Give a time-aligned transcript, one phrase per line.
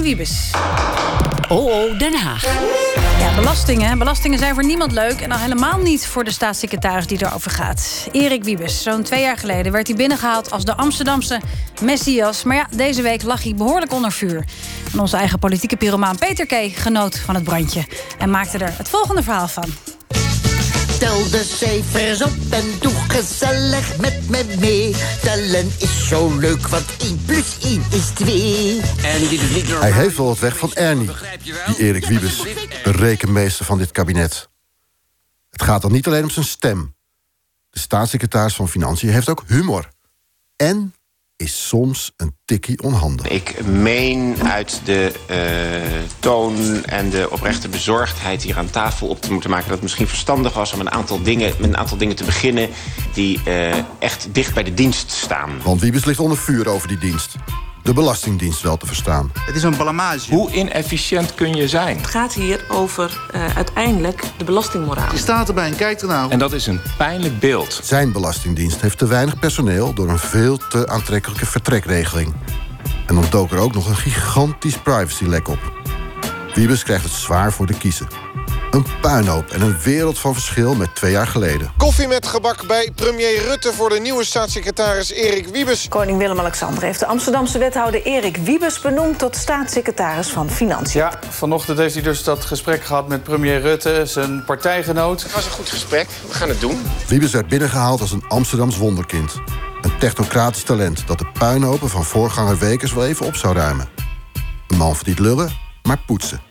[0.00, 0.50] van Wiebes.
[1.48, 2.44] Oh, oh, Den Haag.
[3.18, 3.98] Ja, belastingen.
[3.98, 5.20] Belastingen zijn voor niemand leuk.
[5.20, 8.08] En al helemaal niet voor de staatssecretaris die erover gaat.
[8.12, 8.82] Erik Wiebes.
[8.82, 11.40] Zo'n twee jaar geleden werd hij binnengehaald als de Amsterdamse
[11.82, 12.42] Messias.
[12.42, 14.44] Maar ja, deze week lag hij behoorlijk onder vuur.
[14.92, 16.54] En onze eigen politieke pyromaan Peter K.
[16.74, 17.84] genoot van het brandje.
[18.18, 19.89] En maakte er het volgende verhaal van.
[21.00, 24.94] Tel de cijfers op en doe gezellig met me mee.
[25.22, 28.80] Tellen is zo leuk, want 1 plus 1 is 2.
[29.80, 31.10] Hij heeft wel wat weg van Ernie,
[31.66, 32.42] die Erik Wiebes,
[32.84, 34.48] de rekenmeester van dit kabinet.
[35.50, 36.94] Het gaat dan niet alleen om zijn stem.
[37.70, 39.88] De staatssecretaris van Financiën heeft ook humor.
[40.56, 40.94] En
[41.40, 43.28] is soms een tikkie onhandig.
[43.28, 45.36] Ik meen uit de uh,
[46.18, 49.64] toon en de oprechte bezorgdheid hier aan tafel op te moeten maken...
[49.64, 52.68] dat het misschien verstandig was om een aantal dingen, met een aantal dingen te beginnen...
[53.14, 55.50] die uh, echt dicht bij de dienst staan.
[55.62, 57.36] Want Wiebes ligt onder vuur over die dienst
[57.82, 59.32] de Belastingdienst wel te verstaan.
[59.34, 60.34] Het is een blamage.
[60.34, 61.96] Hoe inefficiënt kun je zijn?
[61.96, 65.12] Het gaat hier over uh, uiteindelijk de belastingmoraal.
[65.12, 66.30] Je staat erbij en kijkt ernaar.
[66.30, 67.80] En dat is een pijnlijk beeld.
[67.82, 69.92] Zijn Belastingdienst heeft te weinig personeel...
[69.94, 72.34] door een veel te aantrekkelijke vertrekregeling.
[73.06, 75.72] En dan dook er ook nog een gigantisch privacylek op.
[76.54, 78.08] Wiebes krijgt het zwaar voor de kiezen.
[78.70, 81.72] Een puinhoop en een wereld van verschil met twee jaar geleden.
[81.76, 85.88] Koffie met gebak bij premier Rutte voor de nieuwe staatssecretaris Erik Wiebes.
[85.88, 91.00] Koning Willem-Alexander heeft de Amsterdamse wethouder Erik Wiebes benoemd tot staatssecretaris van Financiën.
[91.00, 95.22] Ja, vanochtend heeft hij dus dat gesprek gehad met premier Rutte, zijn partijgenoot.
[95.22, 96.82] Het was een goed gesprek, we gaan het doen.
[97.06, 99.34] Wiebes werd binnengehaald als een Amsterdams wonderkind.
[99.80, 103.88] Een technocratisch talent dat de puinhopen van voorganger Wekers wel even op zou ruimen.
[104.68, 105.50] Een man verdient lullen,
[105.82, 106.49] maar poetsen.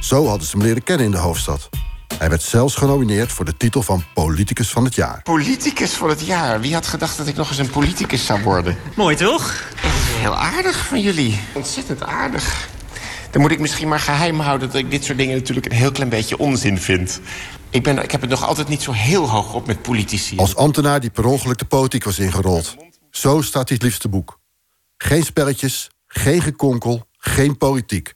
[0.00, 1.68] Zo hadden ze hem leren kennen in de hoofdstad.
[2.18, 5.22] Hij werd zelfs genomineerd voor de titel van Politicus van het Jaar.
[5.22, 6.60] Politicus van het Jaar?
[6.60, 8.76] Wie had gedacht dat ik nog eens een politicus zou worden?
[8.96, 9.64] Mooi toch?
[9.76, 11.40] Heel aardig van jullie.
[11.54, 12.68] Ontzettend aardig.
[13.30, 15.92] Dan moet ik misschien maar geheim houden dat ik dit soort dingen natuurlijk een heel
[15.92, 17.20] klein beetje onzin vind.
[17.70, 20.36] Ik, ben, ik heb het nog altijd niet zo heel hoog op met politici.
[20.36, 22.76] Als ambtenaar die per ongeluk de politiek was ingerold.
[23.10, 24.40] Zo staat hij het liefste boek.
[24.96, 28.14] Geen spelletjes, geen gekonkel, geen politiek.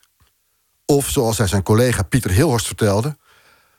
[0.93, 3.17] Of zoals hij zijn collega Pieter Hilhorst vertelde...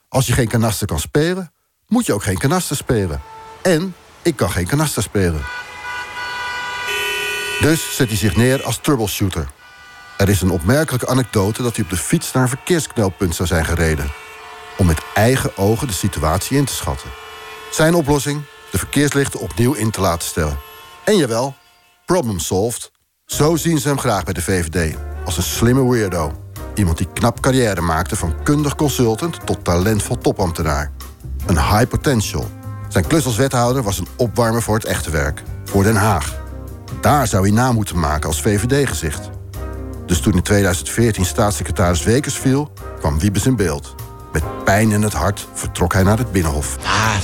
[0.07, 1.53] als je geen kanaster kan spelen,
[1.87, 3.21] moet je ook geen kanaster spelen.
[3.61, 5.41] En ik kan geen kanaster spelen.
[7.59, 9.47] Dus zet hij zich neer als troubleshooter.
[10.17, 13.65] Er is een opmerkelijke anekdote dat hij op de fiets naar een verkeersknelpunt zou zijn
[13.65, 14.11] gereden.
[14.77, 17.09] Om met eigen ogen de situatie in te schatten.
[17.71, 18.41] Zijn oplossing?
[18.71, 20.59] De verkeerslichten opnieuw in te laten stellen.
[21.03, 21.55] En jawel,
[22.05, 22.91] problem solved.
[23.25, 24.95] Zo zien ze hem graag bij de VVD.
[25.25, 26.42] Als een slimme weirdo.
[26.75, 30.91] Iemand die knap carrière maakte van kundig consultant tot talentvol topambtenaar.
[31.45, 32.49] Een high potential.
[32.89, 35.43] Zijn klus als wethouder was een opwarmer voor het echte werk.
[35.65, 36.41] Voor Den Haag.
[37.01, 39.29] Daar zou hij na moeten maken als VVD-gezicht.
[40.05, 43.95] Dus toen in 2014 staatssecretaris Wekers viel, kwam Wiebes in beeld.
[44.31, 46.77] Met pijn in het hart vertrok hij naar het Binnenhof.
[46.83, 47.15] Ah,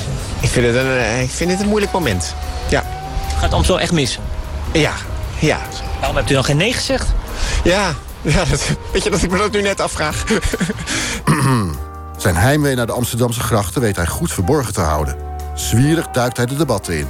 [0.41, 2.35] ik vind het een, eh, ik vind het een moeilijk moment.
[2.69, 2.83] Ja.
[3.39, 4.19] Gaat zo echt mis?
[4.73, 4.93] Ja,
[5.39, 5.59] ja.
[5.99, 7.07] Waarom hebt u dan geen nee gezegd?
[7.63, 10.23] Ja, ja, dat, weet je dat ik me dat nu net afvraag?
[12.17, 15.15] Zijn heimwee naar de Amsterdamse grachten weet hij goed verborgen te houden.
[15.53, 17.07] Zwierig duikt hij de debatten in.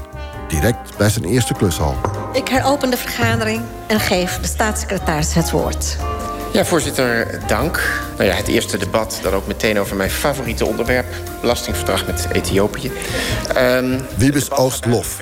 [0.48, 1.96] Direct bij zijn eerste klushal.
[2.34, 5.98] Ik heropen de vergadering en geef de staatssecretaris het woord.
[6.54, 8.02] Ja, voorzitter, dank.
[8.18, 11.06] Nou ja, het eerste debat dan ook meteen over mijn favoriete onderwerp...
[11.42, 12.92] belastingverdrag met Ethiopië.
[13.58, 15.18] Um, Wiebes oogst lof.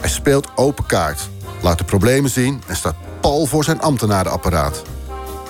[0.00, 1.28] Hij speelt open kaart,
[1.60, 2.62] laat de problemen zien...
[2.66, 4.82] en staat pal voor zijn ambtenarenapparaat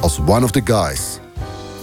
[0.01, 1.19] als one of the guys.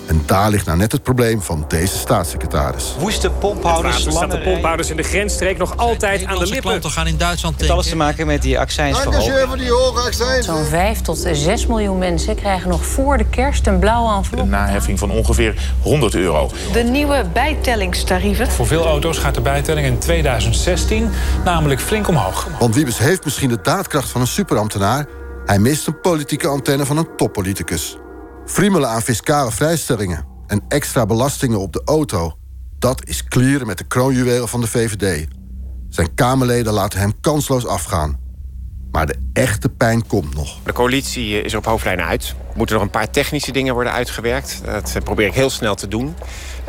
[0.08, 2.96] En daar ligt nou net het probleem van deze staatssecretaris.
[3.00, 6.62] Woeste pomphouders, staat de pomphouders in de grensstreek nog altijd aan de lippen.
[6.62, 10.44] klanten gaan in Duitsland Het alles te maken met die accijnsverhoging.
[10.44, 14.44] Zo'n 5 tot 6 miljoen mensen krijgen nog voor de kerst een blauwe envelop.
[14.44, 16.52] Een naheffing van ongeveer 100 euro.
[16.74, 18.52] De nieuwe bijtellingstarieven.
[18.52, 21.10] Voor veel auto's gaat de bijtelling in 2016
[21.44, 22.48] namelijk flink omhoog.
[22.60, 25.06] Want Wiebes heeft misschien de daadkracht van een superambtenaar...
[25.46, 27.98] hij mist een politieke antenne van een toppoliticus.
[28.46, 32.38] Friemelen aan fiscale vrijstellingen en extra belastingen op de auto...
[32.80, 35.28] dat is klieren met de kroonjuwelen van de VVD.
[35.90, 38.20] Zijn Kamerleden laten hem kansloos afgaan.
[38.92, 40.58] Maar de echte pijn komt nog.
[40.64, 42.36] De coalitie is er op hoofdlijnen uit.
[42.50, 44.62] Er moeten nog een paar technische dingen worden uitgewerkt.
[44.66, 46.16] Dat probeer ik heel snel te doen.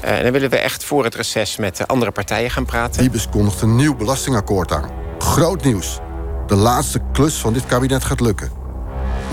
[0.01, 3.01] En dan willen we echt voor het reces met de andere partijen gaan praten.
[3.01, 4.91] Wiebes kondigt een nieuw belastingakkoord aan.
[5.19, 6.01] Groot nieuws.
[6.47, 8.64] De laatste klus van dit kabinet gaat lukken.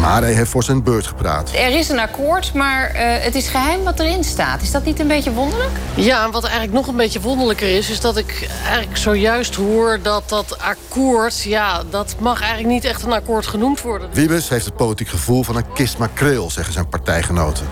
[0.01, 1.51] Maar hij heeft voor zijn beurt gepraat.
[1.53, 4.61] Er is een akkoord, maar eh, het is geheim wat erin staat.
[4.61, 5.71] Is dat niet een beetje wonderlijk?
[5.95, 7.89] Ja, en wat eigenlijk nog een beetje wonderlijker is...
[7.89, 11.43] is dat ik eigenlijk zojuist hoor dat dat akkoord...
[11.43, 14.09] ja, dat mag eigenlijk niet echt een akkoord genoemd worden.
[14.13, 17.67] Wiebes heeft het politiek gevoel van een kist makreel, zeggen zijn partijgenoten.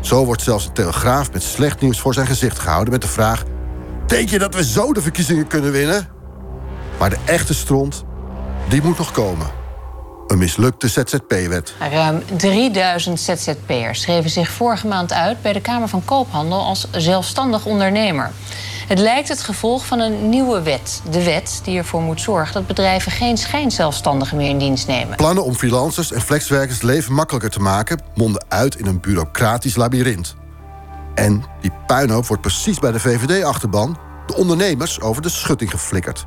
[0.00, 2.92] Zo wordt zelfs een telegraaf met slecht nieuws voor zijn gezicht gehouden...
[2.92, 3.42] met de vraag,
[4.06, 6.08] denk je dat we zo de verkiezingen kunnen winnen?
[6.98, 8.04] Maar de echte stront,
[8.68, 9.46] die moet nog komen.
[10.28, 11.74] Een mislukte ZZP-wet.
[11.90, 17.66] Ruim 3000 ZZP'ers schreven zich vorige maand uit bij de Kamer van Koophandel als zelfstandig
[17.66, 18.30] ondernemer.
[18.88, 21.02] Het lijkt het gevolg van een nieuwe wet.
[21.10, 25.16] De wet die ervoor moet zorgen dat bedrijven geen schijnzelfstandigen meer in dienst nemen.
[25.16, 28.02] Plannen om freelancers en flexwerkers leven makkelijker te maken...
[28.14, 30.36] monden uit in een bureaucratisch labyrint.
[31.14, 33.98] En die puinhoop wordt precies bij de VVD-achterban...
[34.26, 36.26] de ondernemers over de schutting geflikkerd.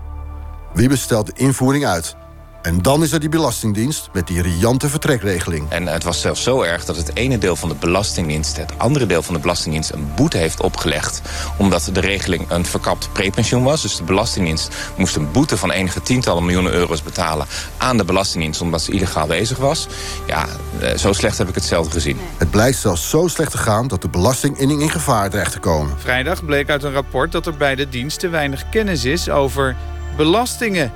[0.73, 2.15] Wiebes stelt de invoering uit.
[2.61, 5.69] En dan is er die Belastingdienst met die riante vertrekregeling.
[5.69, 8.57] En het was zelfs zo erg dat het ene deel van de Belastingdienst...
[8.57, 11.21] het andere deel van de Belastingdienst een boete heeft opgelegd...
[11.57, 13.81] omdat de regeling een verkapt prepensioen was.
[13.81, 17.47] Dus de Belastingdienst moest een boete van enige tientallen miljoenen euro's betalen...
[17.77, 19.87] aan de Belastingdienst omdat ze illegaal bezig was.
[20.27, 20.45] Ja,
[20.79, 22.17] eh, zo slecht heb ik het zelden gezien.
[22.37, 25.99] Het blijkt zelfs zo slecht te gaan dat de belastinginning in gevaar dreigt te komen.
[25.99, 29.75] Vrijdag bleek uit een rapport dat er bij de dienst te weinig kennis is over
[30.17, 30.91] belastingen.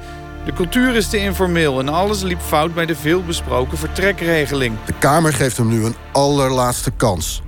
[0.45, 4.77] De cultuur is te informeel en alles liep fout bij de veelbesproken vertrekregeling.
[4.85, 7.41] De Kamer geeft hem nu een allerlaatste kans.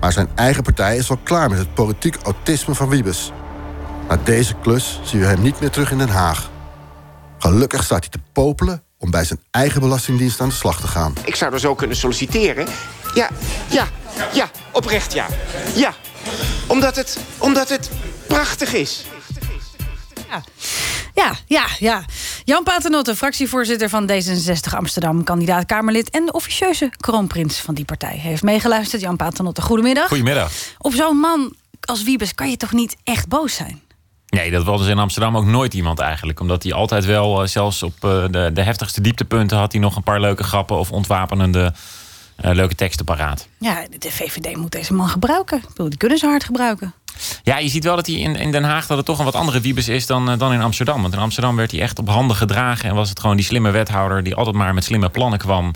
[0.00, 3.32] Maar zijn eigen partij is al klaar met het politiek autisme van Wiebes.
[4.08, 6.50] Na deze klus zien we hem niet meer terug in Den Haag.
[7.38, 11.14] Gelukkig staat hij te popelen om bij zijn eigen belastingdienst aan de slag te gaan.
[11.24, 12.66] Ik zou er zo kunnen solliciteren.
[13.14, 13.28] Ja,
[13.70, 13.86] ja,
[14.32, 15.26] ja, oprecht ja.
[15.74, 15.94] Ja,
[16.66, 17.90] omdat het, omdat het
[18.26, 19.04] prachtig is.
[20.28, 20.42] Ja,
[21.46, 22.04] ja, ja.
[22.44, 25.24] Jan Paternotte, fractievoorzitter van D66 Amsterdam...
[25.24, 28.16] kandidaat Kamerlid en de officieuze kroonprins van die partij...
[28.16, 29.02] heeft meegeluisterd.
[29.02, 30.08] Jan Paternotte, goedemiddag.
[30.08, 30.52] Goedemiddag.
[30.78, 33.82] Op zo'n man als Wiebes kan je toch niet echt boos zijn?
[34.26, 36.40] Nee, dat was dus in Amsterdam ook nooit iemand eigenlijk.
[36.40, 39.58] Omdat hij altijd wel, eh, zelfs op eh, de, de heftigste dieptepunten...
[39.58, 41.74] had hij nog een paar leuke grappen of ontwapenende
[42.44, 43.48] uh, leuke teksten paraat.
[43.58, 45.58] Ja, de VVD moet deze man gebruiken.
[45.58, 46.94] Ik bedoel, die kunnen ze hard gebruiken.
[47.42, 49.34] Ja, je ziet wel dat hij in, in Den Haag dat het toch een wat
[49.34, 51.02] andere wiebes is dan, dan in Amsterdam.
[51.02, 52.88] Want in Amsterdam werd hij echt op handen gedragen.
[52.88, 55.72] En was het gewoon die slimme wethouder die altijd maar met slimme plannen kwam.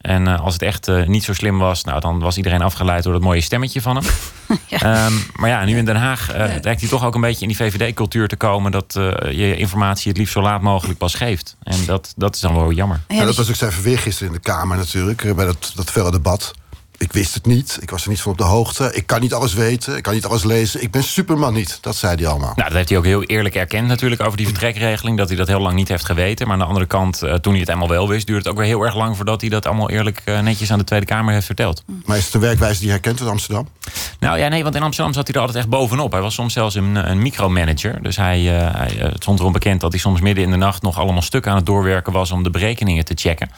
[0.00, 3.02] En uh, als het echt uh, niet zo slim was, nou, dan was iedereen afgeleid
[3.02, 4.04] door dat mooie stemmetje van hem.
[4.66, 5.06] ja.
[5.06, 7.48] Um, maar ja, nu in Den Haag uh, lijkt hij toch ook een beetje in
[7.48, 8.72] die VVD-cultuur te komen.
[8.72, 8.92] dat
[9.30, 11.56] je informatie het liefst zo laat mogelijk pas geeft.
[11.62, 13.00] En dat, dat is dan wel jammer.
[13.08, 16.10] Ja, dat was ook zijn verweer gisteren in de Kamer natuurlijk, bij dat, dat felle
[16.10, 16.52] debat.
[17.00, 17.78] Ik wist het niet.
[17.80, 18.90] Ik was er niet van op de hoogte.
[18.94, 19.96] Ik kan niet alles weten.
[19.96, 20.82] Ik kan niet alles lezen.
[20.82, 21.78] Ik ben Superman niet.
[21.80, 22.52] Dat zei hij allemaal.
[22.56, 25.18] Nou, dat heeft hij ook heel eerlijk erkend natuurlijk over die vertrekregeling.
[25.18, 26.46] Dat hij dat heel lang niet heeft geweten.
[26.46, 28.26] Maar aan de andere kant, uh, toen hij het eenmaal wel wist...
[28.26, 30.78] duurde het ook weer heel erg lang voordat hij dat allemaal eerlijk uh, netjes aan
[30.78, 31.82] de Tweede Kamer heeft verteld.
[32.04, 33.68] Maar is het een werkwijze die hij kent in Amsterdam?
[34.18, 36.12] Nou ja, nee, want in Amsterdam zat hij er altijd echt bovenop.
[36.12, 38.02] Hij was soms zelfs een, een micromanager.
[38.02, 40.82] Dus hij, uh, hij het stond erom bekend dat hij soms midden in de nacht...
[40.82, 43.50] nog allemaal stukken aan het doorwerken was om de berekeningen te checken.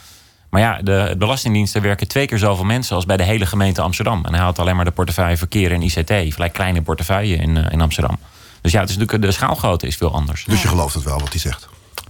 [0.53, 4.25] Maar ja, de Belastingdiensten werken twee keer zoveel mensen als bij de hele gemeente Amsterdam.
[4.25, 6.33] En hij had alleen maar de portefeuille verkeer en ICT.
[6.33, 8.19] Vrij kleine portefeuille in, uh, in Amsterdam.
[8.61, 10.45] Dus ja, het is natuurlijk, de schaalgrootte is veel anders.
[10.45, 11.67] Dus je gelooft het wel wat hij zegt?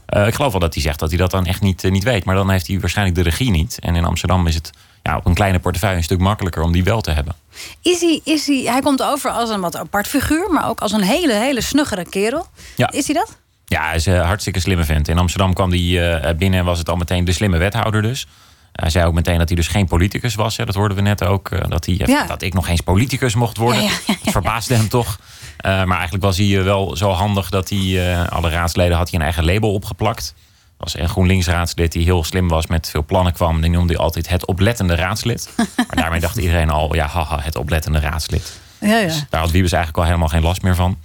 [0.09, 2.03] Uh, ik geloof wel dat hij zegt dat hij dat dan echt niet, uh, niet
[2.03, 2.25] weet.
[2.25, 3.77] Maar dan heeft hij waarschijnlijk de regie niet.
[3.79, 4.71] En in Amsterdam is het
[5.03, 7.35] ja, op een kleine portefeuille een stuk makkelijker om die wel te hebben.
[7.81, 10.91] Is hij, is hij, hij komt over als een wat apart figuur, maar ook als
[10.91, 12.47] een hele, hele snuggere kerel.
[12.75, 12.91] Ja.
[12.91, 13.37] Is hij dat?
[13.73, 15.07] Ja, hij is een hartstikke slimme vent.
[15.07, 18.27] In Amsterdam kwam hij binnen en was het al meteen de slimme wethouder dus.
[18.73, 20.57] Hij zei ook meteen dat hij dus geen politicus was.
[20.57, 20.65] Hè.
[20.65, 21.49] Dat hoorden we net ook.
[21.49, 22.25] Uh, dat, hij, ja.
[22.25, 23.83] dat ik nog eens politicus mocht worden.
[23.83, 25.19] Ja, ja, dat verbaasde hem toch.
[25.65, 27.79] Uh, maar eigenlijk was hij wel zo handig dat hij...
[27.79, 30.33] Uh, alle raadsleden had hij een eigen label opgeplakt.
[30.77, 32.67] was een GroenLinks raadslid die heel slim was.
[32.67, 33.61] Met veel plannen kwam.
[33.61, 35.49] Die noemde hij altijd het oplettende raadslid.
[35.55, 36.95] maar daarmee dacht iedereen al...
[36.95, 38.59] Ja, haha, het oplettende raadslid.
[38.79, 39.05] Ja, ja.
[39.05, 40.97] Dus daar had Wiebes eigenlijk al helemaal geen last meer van.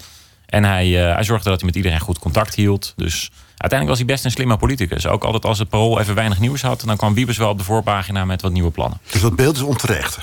[0.49, 2.93] En hij, hij zorgde dat hij met iedereen goed contact hield.
[2.97, 3.31] Dus...
[3.59, 5.07] Uiteindelijk was hij best een slimme politicus.
[5.07, 6.83] Ook altijd als het parool even weinig nieuws had...
[6.87, 8.99] dan kwam Wiebes wel op de voorpagina met wat nieuwe plannen.
[9.11, 10.19] Dus dat beeld is onterecht?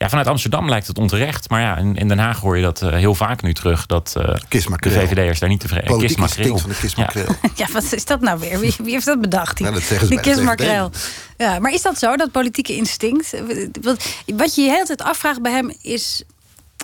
[0.00, 1.50] Ja, vanuit Amsterdam lijkt het onterecht.
[1.50, 3.86] Maar ja, in, in Den Haag hoor je dat uh, heel vaak nu terug.
[3.86, 6.00] Dat uh, de VVD'ers daar niet tevreden zijn.
[6.00, 6.58] Kismakreel.
[6.58, 7.36] van de kismakreel.
[7.42, 7.50] Ja.
[7.66, 8.60] ja, wat is dat nou weer?
[8.60, 9.56] Wie, wie heeft dat bedacht?
[9.56, 10.90] Die, ja, dat zeggen ze die kismakreel.
[11.36, 13.34] Ja, maar is dat zo, dat politieke instinct?
[13.82, 16.22] Wat, wat je je de hele tijd afvraagt bij hem is...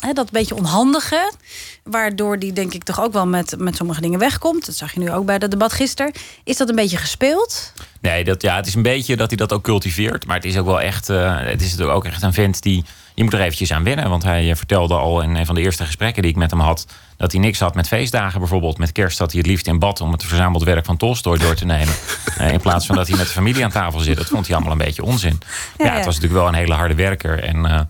[0.00, 1.32] hè, dat beetje onhandige.
[1.82, 4.66] Waardoor die denk ik toch ook wel met, met sommige dingen wegkomt.
[4.66, 6.12] Dat zag je nu ook bij dat debat gisteren.
[6.44, 7.72] Is dat een beetje gespeeld?
[8.00, 10.26] Nee, dat, ja, het is een beetje dat hij dat ook cultiveert.
[10.26, 12.84] Maar het is ook wel echt, eh, het is natuurlijk ook echt een vent die...
[13.14, 14.10] Je moet er eventjes aan wennen.
[14.10, 16.60] Want hij eh, vertelde al in een van de eerste gesprekken die ik met hem
[16.60, 16.86] had...
[17.16, 18.78] dat hij niks had met feestdagen bijvoorbeeld.
[18.78, 21.54] Met kerst zat hij het liefst in bad om het verzameld werk van Tolstoy door
[21.54, 21.94] te nemen.
[22.36, 24.16] Eh, in plaats van dat hij met de familie aan tafel zit.
[24.16, 25.38] Dat vond hij allemaal een beetje onzin.
[25.78, 27.42] Ja, Ja, het was natuurlijk wel een hele harde werker.
[27.42, 27.88] En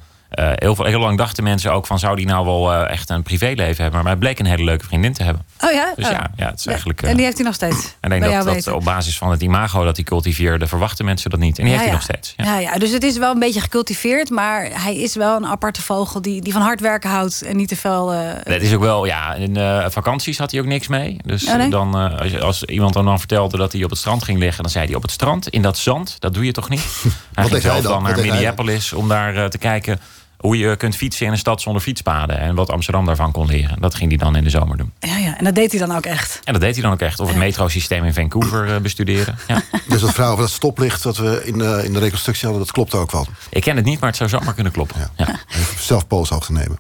[0.54, 1.98] heel, veel, heel lang dachten mensen ook van...
[1.98, 4.00] zou die nou wel eh, echt een privéleven hebben?
[4.02, 5.44] Maar hij bleek een hele leuke vriendin te hebben.
[5.60, 5.92] Oh ja?
[5.96, 6.10] Dus Oh.
[6.10, 7.02] ja, ja, het is eigenlijk...
[7.02, 7.84] eh, En die heeft hij nog steeds.
[7.86, 8.74] ik bij denk jou dat, dat weten.
[8.74, 10.66] op basis van het imago dat hij cultiveerde...
[10.66, 11.58] verwachten mensen dat niet.
[11.58, 12.06] En die heeft Ja, hij ja.
[12.08, 12.34] nog steeds.
[12.36, 12.58] Ja.
[12.72, 14.30] Ja, dus het is wel een beetje gecultiveerd.
[14.30, 17.42] Maar hij is wel een aparte vogel die, die van hard werken houdt.
[17.42, 18.12] En niet te veel...
[18.12, 21.16] eh, Het is ook wel, ja, in eh, vakanties had hij ook niks mee.
[21.24, 21.70] Dus Oh, nee?
[21.70, 24.62] dan, eh, als, als iemand dan, dan vertelde dat hij op het strand ging liggen...
[24.62, 26.80] dan zei hij op het strand, in dat zand, dat doe je toch niet?
[27.34, 28.02] Hij ging zelf dan?
[28.02, 28.16] naar?
[28.20, 30.00] Minneapolis om daar eh, te kijken...
[30.38, 32.38] hoe je kunt fietsen in een stad zonder fietspaden...
[32.38, 33.80] en wat Amsterdam daarvan kon leren.
[33.80, 34.92] Dat ging hij dan in de zomer doen.
[35.00, 36.40] ja, ja, en dat deed hij dan ook echt.
[36.44, 37.20] En dat deed hij dan ook echt.
[37.20, 39.38] Of het metrosysteem in Vancouver eh, bestuderen.
[39.46, 39.62] Ja.
[39.88, 42.74] Dus dat verhaal over dat stoplicht dat we in de, in de reconstructie hadden, dat
[42.74, 43.26] klopt ook wel.
[43.48, 45.10] Ik ken het niet, maar het zou zomaar kunnen kloppen.
[45.16, 45.28] Ja.
[45.48, 46.78] Even zelf te nemen.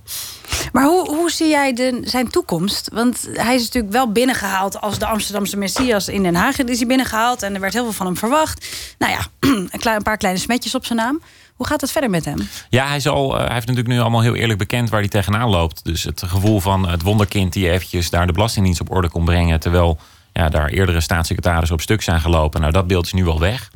[0.72, 2.88] Maar hoe, hoe zie jij de, zijn toekomst?
[2.92, 6.58] Want hij is natuurlijk wel binnengehaald als de Amsterdamse Messias in Den Haag.
[6.58, 8.66] Is hij binnengehaald en er werd heel veel van hem verwacht.
[8.98, 9.26] Nou ja,
[9.70, 11.20] een, klein, een paar kleine smetjes op zijn naam.
[11.56, 12.48] Hoe gaat het verder met hem?
[12.68, 15.48] Ja, hij, zal, eh, hij heeft natuurlijk nu allemaal heel eerlijk bekend waar hij tegenaan
[15.48, 15.84] loopt.
[15.84, 19.60] Dus het gevoel van het wonderkind die eventjes daar de Belastingdienst op orde kon brengen.
[19.60, 19.98] Terwijl
[20.32, 22.60] ja, daar eerdere staatssecretarissen op stuk zijn gelopen.
[22.60, 23.70] Nou, dat beeld is nu wel weg.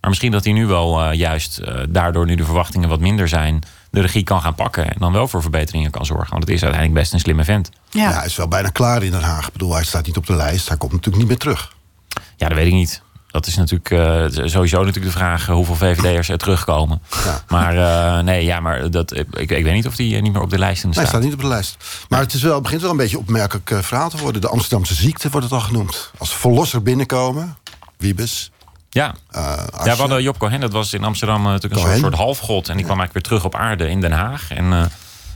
[0.00, 3.28] Maar misschien dat hij nu wel eh, juist eh, daardoor nu de verwachtingen wat minder
[3.28, 3.62] zijn.
[3.90, 4.84] de regie kan gaan pakken.
[4.84, 6.30] En dan wel voor verbeteringen kan zorgen.
[6.30, 7.70] Want het is uiteindelijk best een slimme vent.
[7.90, 8.12] Ja.
[8.12, 9.46] hij is wel bijna klaar in Den Haag.
[9.46, 10.68] Ik bedoel, hij staat niet op de lijst.
[10.68, 11.72] Hij komt natuurlijk niet meer terug.
[12.36, 13.02] Ja, dat weet ik niet.
[13.38, 17.02] Dat is natuurlijk eh, sowieso natuurlijk de vraag eh, hoeveel VVD'ers er terugkomen.
[17.48, 20.50] Maar eh, nee, ja, maar dat, ik, ik weet niet of die niet meer op
[20.50, 21.08] de lijst Nee, hij staat.
[21.14, 21.76] staat niet op de lijst.
[22.08, 24.40] Maar het, is wel, het begint wel een beetje opmerkelijk verhaal te worden.
[24.40, 26.10] De Amsterdamse ziekte wordt het al genoemd.
[26.18, 27.56] Als verlosser binnenkomen,
[27.96, 28.50] Wiebes.
[28.90, 29.14] Ja.
[29.30, 32.00] Ja, we hadden Job Cohen, dat was in Amsterdam natuurlijk een soort, Cohen.
[32.00, 32.68] soort halfgod.
[32.68, 34.50] En die kwam eigenlijk weer terug op aarde in Den Haag.
[34.50, 34.90] En,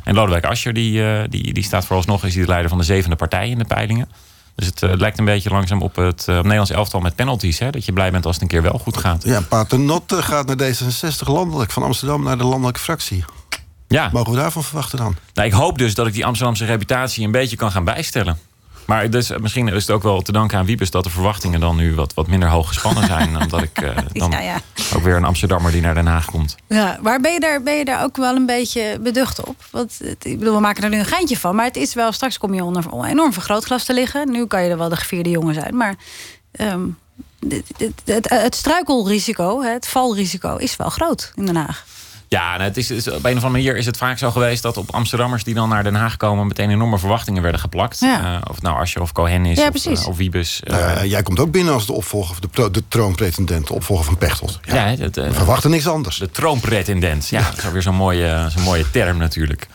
[0.05, 3.17] en Lodewijk Asscher, die, die, die staat vooralsnog is hij de leider van de zevende
[3.17, 4.09] partij in de peilingen.
[4.55, 7.59] Dus het eh, lijkt een beetje langzaam op het op Nederlands elftal met penalties.
[7.59, 7.71] Hè?
[7.71, 9.25] Dat je blij bent als het een keer wel goed gaat.
[9.25, 11.71] Ja, Paternotte gaat naar D66 landelijk.
[11.71, 13.25] Van Amsterdam naar de landelijke fractie.
[13.89, 14.11] Ja.
[14.13, 15.17] Mogen we daarvan verwachten dan?
[15.35, 18.39] Nou, ik hoop dus dat ik die Amsterdamse reputatie een beetje kan gaan bijstellen.
[18.87, 21.61] Maar dus, eh, misschien is het ook wel te danken aan Wiebes dat de verwachtingen
[21.61, 23.37] dan nu wat, wat minder hoog gespannen zijn.
[23.43, 24.61] Omdat ik eh, dan Ja, ja.
[24.95, 26.57] ook weer een Amsterdammer die naar Den Haag komt.
[26.67, 29.57] Ja, maar ben je, daar, ben je daar ook wel een beetje beducht op?
[29.71, 31.55] Want het- ik bedoel, we maken er nu een geintje van.
[31.57, 34.31] Maar het is wel, straks kom je onder een enorm vergrootglas te liggen.
[34.31, 35.77] Nu kan je er wel de gevierde jongen zijn.
[35.77, 35.95] Maar
[36.53, 36.81] ehm,
[37.39, 41.85] dit- dit- het, het struikelrisico, het valrisico, is wel groot in Den Haag.
[42.33, 44.63] Ja, en het is, is- op een of andere manier is het vaak zo geweest
[44.63, 48.01] dat op Amsterdammers die dan naar Den Haag komen meteen enorme verwachtingen werden geplakt.
[48.01, 48.35] Ja.
[48.35, 50.61] Eh, of nou Asscher of Cohen is Ja, of, eh, of Wiebes.
[50.63, 54.17] eh, Nou jij komt ook binnen als de opvolger, de, de troonpretendent, de opvolger van
[54.19, 54.59] Pechtold.
[54.63, 56.17] Ja, ja, het, eh, we verwachten niks anders.
[56.19, 57.29] De troonpretendent.
[57.29, 59.67] Ja, dat is alweer zo'n mooie, zo'n mooie term natuurlijk.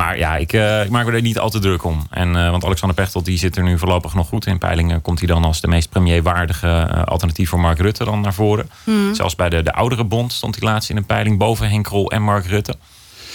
[0.00, 2.06] Maar ja, ik, eh, ik maak me er niet al te druk om.
[2.10, 4.58] En, eh, want Alexander Pechtold die zit er nu voorlopig nog goed in.
[4.58, 8.34] Peilingen komt hij dan als de meest premierwaardige eh, alternatief voor Mark Rutte dan naar
[8.34, 8.70] voren.
[8.84, 9.14] Hmm.
[9.14, 12.10] Zelfs bij de, de oudere bond stond hij laatst in een peiling boven Henk Krol
[12.10, 12.74] en Mark Rutte.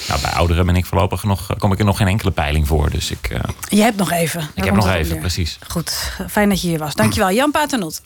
[0.08, 2.90] Nou, bij ouderen ben ik voorlopig nog, kom ik er nog geen enkele peiling voor.
[2.90, 4.50] Dus ik, Je hebt nog even.
[4.56, 5.58] ik heb nog even, precies.
[5.68, 6.96] Goed, fijn dat je hier was.
[6.96, 8.02] Dankjewel, Jan Paternot.